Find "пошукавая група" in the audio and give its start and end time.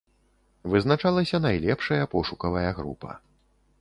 2.15-3.11